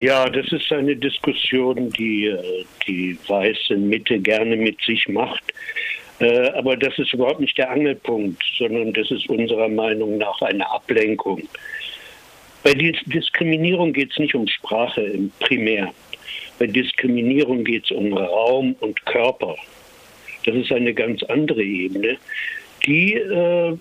[0.00, 5.42] Ja, das ist eine Diskussion, die äh, die weiße Mitte gerne mit sich macht.
[6.20, 10.70] Äh, aber das ist überhaupt nicht der Angelpunkt, sondern das ist unserer Meinung nach eine
[10.70, 11.42] Ablenkung.
[12.62, 15.92] Bei Diskriminierung geht es nicht um Sprache im Primär.
[16.60, 19.56] Bei Diskriminierung geht es um Raum und Körper.
[20.46, 22.18] Das ist eine ganz andere Ebene.
[22.86, 23.76] Die äh,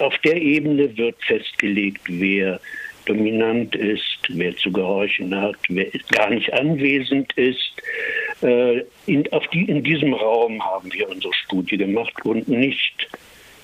[0.00, 2.58] auf der Ebene wird festgelegt, wer
[3.10, 7.72] dominant ist, wer zu gehorchen hat, wer gar nicht anwesend ist.
[8.42, 13.08] Äh, in, die, in diesem Raum haben wir unsere Studie gemacht und nicht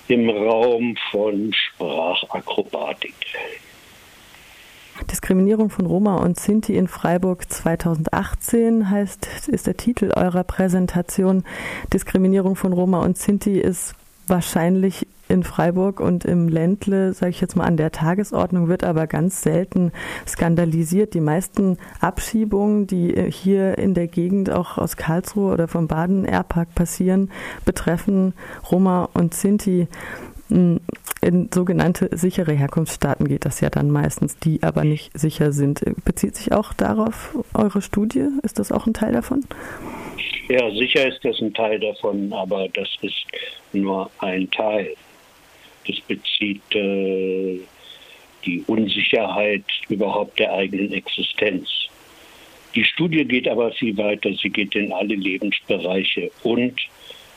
[0.08, 3.14] im Raum von Sprachakrobatik.
[5.10, 11.44] Diskriminierung von Roma und Sinti in Freiburg 2018 heißt, ist der Titel eurer Präsentation.
[11.92, 13.94] Diskriminierung von Roma und Sinti ist
[14.26, 19.06] wahrscheinlich in Freiburg und im Ländle, sage ich jetzt mal, an der Tagesordnung wird aber
[19.06, 19.92] ganz selten
[20.26, 21.14] skandalisiert.
[21.14, 27.30] Die meisten Abschiebungen, die hier in der Gegend auch aus Karlsruhe oder vom Baden-Airpark passieren,
[27.64, 28.34] betreffen
[28.70, 29.88] Roma und Sinti.
[30.48, 30.80] Hm,
[31.22, 35.82] in sogenannte sichere Herkunftsstaaten geht das ja dann meistens, die aber nicht sicher sind.
[36.04, 38.28] Bezieht sich auch darauf eure Studie?
[38.42, 39.44] Ist das auch ein Teil davon?
[40.48, 43.26] Ja, sicher ist das ein Teil davon, aber das ist
[43.72, 44.94] nur ein Teil.
[45.86, 47.58] Das bezieht äh,
[48.44, 51.68] die Unsicherheit überhaupt der eigenen Existenz.
[52.74, 54.30] Die Studie geht aber viel weiter.
[54.34, 56.74] Sie geht in alle Lebensbereiche und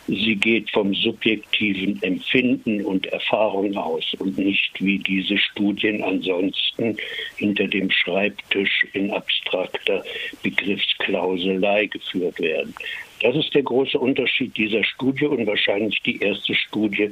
[0.08, 6.98] sie geht vom subjektiven Empfinden und Erfahrung aus und nicht wie diese Studien ansonsten
[7.38, 10.04] hinter dem Schreibtisch in abstrakter
[10.44, 12.74] Begriffsklauselei geführt werden.
[13.22, 17.12] Das ist der große Unterschied dieser Studie und wahrscheinlich die erste Studie,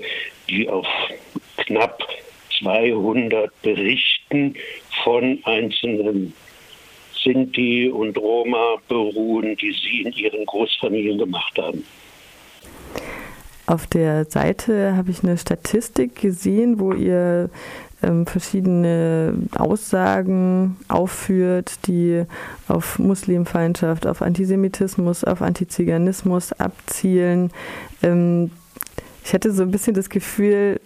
[0.50, 0.88] die auf
[1.68, 2.00] knapp
[2.60, 4.56] 200 Berichten
[5.04, 6.34] von einzelnen
[7.24, 11.84] Sinti und Roma beruhen, die sie in ihren Großfamilien gemacht haben.
[13.66, 17.50] Auf der Seite habe ich eine Statistik gesehen, wo ihr
[18.02, 22.24] ähm, verschiedene Aussagen aufführt, die
[22.70, 27.52] auf Muslimfeindschaft, auf Antisemitismus, auf Antiziganismus abzielen.
[28.04, 28.52] Ähm,
[29.26, 30.80] ich hätte so ein bisschen das Gefühl,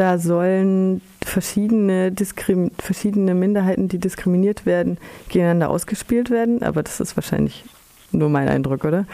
[0.00, 4.96] da sollen verschiedene, Diskrim verschiedene Minderheiten, die diskriminiert werden,
[5.28, 6.62] gegeneinander ausgespielt werden.
[6.62, 7.64] Aber das ist wahrscheinlich
[8.10, 9.06] nur mein Eindruck, oder?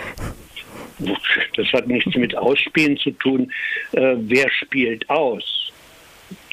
[1.57, 3.51] Das hat nichts mit Ausspielen zu tun.
[3.93, 5.73] Äh, wer spielt aus?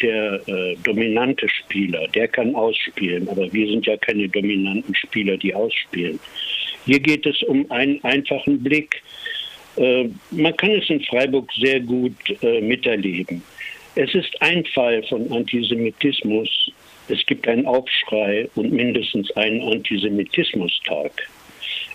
[0.01, 5.53] Der äh, dominante Spieler, der kann ausspielen, aber wir sind ja keine dominanten Spieler, die
[5.53, 6.19] ausspielen.
[6.85, 9.03] Hier geht es um einen einfachen Blick.
[9.75, 13.43] Äh, man kann es in Freiburg sehr gut äh, miterleben.
[13.95, 16.71] Es ist ein Fall von Antisemitismus.
[17.09, 21.11] Es gibt einen Aufschrei und mindestens einen Antisemitismustag.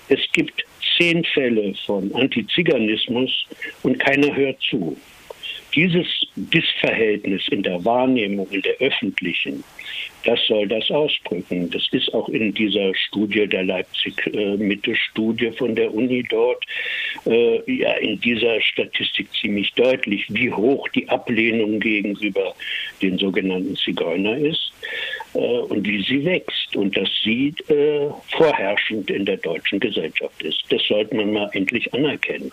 [0.08, 0.64] Es gibt
[0.96, 3.46] zehn Fälle von Antiziganismus
[3.82, 4.96] und keiner hört zu.
[5.78, 9.62] Dieses Dissverhältnis in der Wahrnehmung, in der öffentlichen,
[10.24, 11.70] das soll das ausdrücken.
[11.70, 16.64] Das ist auch in dieser Studie der Leipzig-Mitte-Studie von der Uni dort,
[17.26, 22.56] äh, ja, in dieser Statistik ziemlich deutlich, wie hoch die Ablehnung gegenüber
[23.00, 24.72] den sogenannten Zigeuner ist
[25.34, 30.64] äh, und wie sie wächst und dass sie äh, vorherrschend in der deutschen Gesellschaft ist.
[30.70, 32.50] Das sollte man mal endlich anerkennen.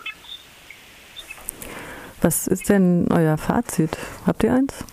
[2.22, 3.96] Was ist denn euer Fazit?
[4.26, 4.84] Habt ihr eins?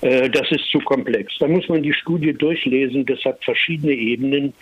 [0.00, 1.34] Äh, das ist zu komplex.
[1.38, 3.04] Da muss man die Studie durchlesen.
[3.06, 4.54] Das hat verschiedene Ebenen.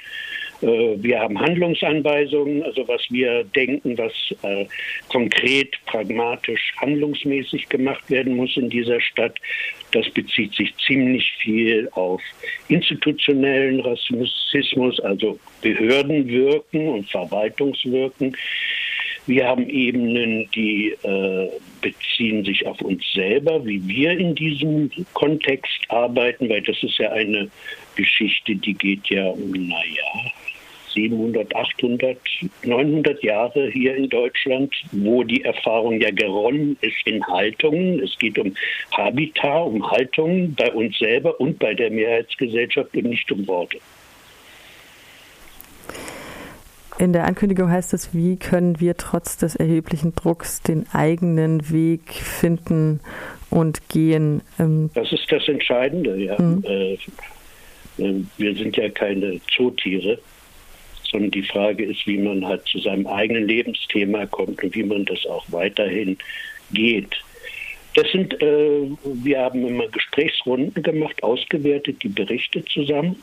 [0.61, 4.12] Äh, wir haben Handlungsanweisungen, also was wir denken, was
[4.43, 4.66] äh,
[5.09, 9.39] konkret, pragmatisch, handlungsmäßig gemacht werden muss in dieser Stadt.
[9.93, 12.21] Das bezieht sich ziemlich viel auf
[12.69, 18.37] institutionellen Rassismus, also Behördenwirken und Verwaltungswirken.
[19.28, 21.50] Wir haben Ebenen, die äh,
[21.83, 27.12] beziehen sich auf uns selber, wie wir in diesem Kontext arbeiten, weil das ist ja
[27.12, 27.50] eine
[27.94, 30.33] Geschichte, die geht ja, naja,
[30.94, 32.16] 700, 800,
[32.65, 38.01] 900 Jahre hier in Deutschland, wo die Erfahrung ja geronnen ist in Haltungen.
[38.01, 38.54] Es geht um
[38.92, 43.78] Habitat, um Haltungen bei uns selber und bei der Mehrheitsgesellschaft und nicht um Worte.
[46.98, 52.12] In der Ankündigung heißt es, wie können wir trotz des erheblichen Drucks den eigenen Weg
[52.12, 52.98] finden
[53.50, 54.42] und gehen?
[54.59, 56.36] Ähm das ist das Entscheidende, ja.
[56.41, 56.65] Mhm.
[58.36, 60.18] Wir sind ja keine Zootiere,
[61.09, 65.04] sondern die Frage ist, wie man halt zu seinem eigenen Lebensthema kommt und wie man
[65.04, 66.18] das auch weiterhin
[66.72, 67.16] geht.
[67.94, 73.16] Das sind, äh, wir haben immer Gesprächsrunden gemacht, ausgewertet die Berichte zusammen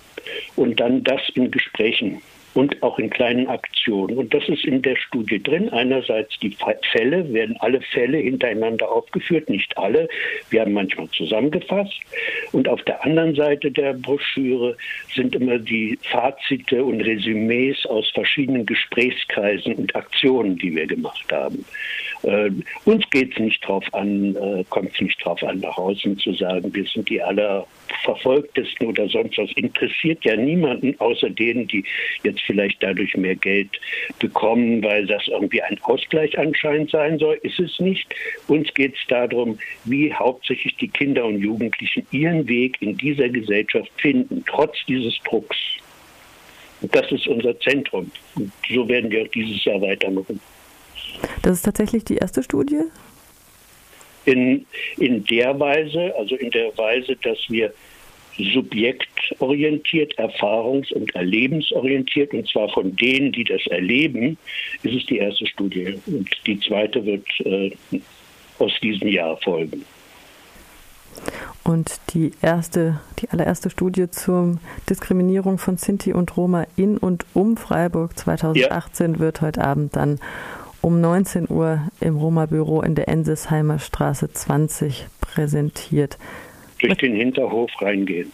[0.55, 2.21] und dann das in Gesprächen
[2.55, 4.17] und auch in kleinen Aktionen.
[4.17, 5.69] Und das ist in der Studie drin.
[5.69, 6.55] Einerseits die
[6.91, 10.07] Fälle, werden alle Fälle hintereinander aufgeführt, nicht alle.
[10.49, 11.99] Wir haben manchmal zusammengefasst.
[12.53, 14.77] Und auf der anderen Seite der Broschüre
[15.13, 21.65] sind immer die Fazite und Resümees aus verschiedenen Gesprächskreisen und Aktionen, die wir gemacht haben.
[22.23, 22.51] Äh,
[22.85, 26.33] uns geht es nicht drauf an, äh, kommt es nicht drauf an, nach außen zu
[26.33, 29.51] sagen, wir sind die allerverfolgtesten oder sonst was.
[29.55, 31.83] Interessiert ja niemanden, außer denen, die
[32.23, 33.69] jetzt vielleicht dadurch mehr Geld
[34.19, 37.39] bekommen, weil das irgendwie ein Ausgleich anscheinend sein soll.
[37.43, 38.07] Ist es nicht.
[38.47, 43.91] Uns geht es darum, wie hauptsächlich die Kinder und Jugendlichen ihren Weg in dieser Gesellschaft
[43.97, 45.57] finden, trotz dieses Drucks.
[46.81, 48.11] Und das ist unser Zentrum.
[48.35, 50.39] Und so werden wir auch dieses Jahr weitermachen.
[51.41, 52.81] Das ist tatsächlich die erste Studie?
[54.25, 54.65] In,
[54.97, 57.73] in der Weise, also in der Weise, dass wir
[59.29, 64.37] subjektorientiert, erfahrungs- und erlebensorientiert, und zwar von denen, die das erleben,
[64.83, 65.99] ist es die erste Studie.
[66.05, 67.71] Und die zweite wird äh,
[68.59, 69.85] aus diesem Jahr folgen.
[71.63, 77.57] Und die erste, die allererste Studie zur Diskriminierung von Sinti und Roma in und um
[77.57, 79.19] Freiburg 2018 ja.
[79.19, 80.19] wird heute Abend dann
[80.81, 86.19] um 19 Uhr im Roma-Büro in der Ensesheimer Straße 20 präsentiert.
[86.79, 88.31] Durch den Hinterhof reingehen.